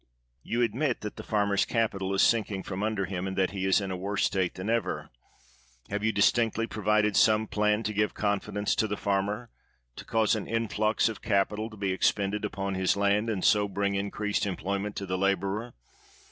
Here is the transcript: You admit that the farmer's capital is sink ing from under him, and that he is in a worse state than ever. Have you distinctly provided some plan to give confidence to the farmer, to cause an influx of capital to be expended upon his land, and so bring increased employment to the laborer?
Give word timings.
You 0.41 0.63
admit 0.63 1.01
that 1.01 1.15
the 1.15 1.21
farmer's 1.21 1.63
capital 1.63 2.11
is 2.15 2.23
sink 2.23 2.49
ing 2.49 2.63
from 2.63 2.81
under 2.81 3.05
him, 3.05 3.27
and 3.27 3.37
that 3.37 3.51
he 3.51 3.67
is 3.67 3.79
in 3.79 3.91
a 3.91 3.95
worse 3.95 4.23
state 4.25 4.55
than 4.55 4.67
ever. 4.67 5.11
Have 5.91 6.03
you 6.03 6.11
distinctly 6.11 6.65
provided 6.65 7.15
some 7.15 7.45
plan 7.45 7.83
to 7.83 7.93
give 7.93 8.15
confidence 8.15 8.73
to 8.77 8.87
the 8.87 8.97
farmer, 8.97 9.51
to 9.97 10.03
cause 10.03 10.35
an 10.35 10.47
influx 10.47 11.07
of 11.07 11.21
capital 11.21 11.69
to 11.69 11.77
be 11.77 11.91
expended 11.93 12.43
upon 12.45 12.73
his 12.73 12.97
land, 12.97 13.29
and 13.29 13.45
so 13.45 13.67
bring 13.67 13.93
increased 13.93 14.47
employment 14.47 14.95
to 14.95 15.05
the 15.05 15.19
laborer? 15.19 15.75